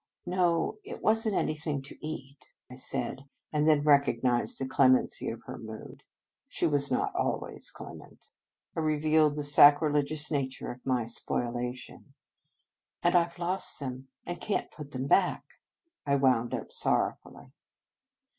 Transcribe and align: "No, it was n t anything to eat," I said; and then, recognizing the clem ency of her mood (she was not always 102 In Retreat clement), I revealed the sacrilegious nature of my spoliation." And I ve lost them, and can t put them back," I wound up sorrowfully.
"No, 0.25 0.79
it 0.83 0.99
was 1.03 1.27
n 1.27 1.33
t 1.33 1.37
anything 1.37 1.83
to 1.83 1.95
eat," 2.07 2.51
I 2.71 2.73
said; 2.73 3.25
and 3.53 3.69
then, 3.69 3.83
recognizing 3.83 4.65
the 4.67 4.73
clem 4.73 4.95
ency 4.95 5.29
of 5.31 5.43
her 5.45 5.59
mood 5.59 6.01
(she 6.47 6.65
was 6.65 6.89
not 6.89 7.13
always 7.15 7.71
102 7.71 7.75
In 8.09 8.17
Retreat 8.17 8.21
clement), 8.25 8.27
I 8.75 8.79
revealed 8.79 9.35
the 9.35 9.43
sacrilegious 9.43 10.31
nature 10.31 10.71
of 10.71 10.83
my 10.83 11.05
spoliation." 11.05 12.15
And 13.03 13.13
I 13.15 13.25
ve 13.27 13.39
lost 13.43 13.79
them, 13.79 14.07
and 14.25 14.41
can 14.41 14.63
t 14.63 14.69
put 14.75 14.89
them 14.89 15.05
back," 15.05 15.43
I 16.03 16.15
wound 16.15 16.55
up 16.55 16.71
sorrowfully. 16.71 17.51